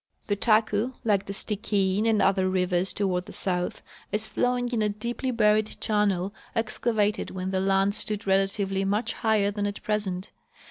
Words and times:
The 0.25 0.35
Taku, 0.35 0.93
like 1.03 1.27
the 1.27 1.31
Stikine 1.31 2.07
and 2.09 2.21
otlier 2.21 2.51
rivers 2.51 2.91
toward 2.91 3.27
the 3.27 3.31
south, 3.33 3.83
is 4.11 4.25
flowing 4.25 4.71
in 4.71 4.81
a 4.81 4.89
deeply 4.89 5.29
buried 5.29 5.79
channel 5.79 6.33
excavated 6.55 7.29
when 7.29 7.51
the 7.51 7.61
land 7.61 7.93
stood 7.93 8.25
relatively 8.25 8.83
much 8.83 9.13
higher 9.13 9.51
than 9.51 9.67
at 9.67 9.83
present. 9.83 10.31